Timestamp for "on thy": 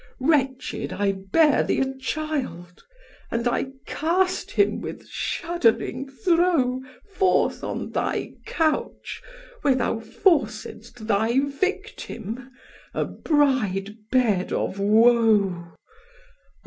7.63-8.33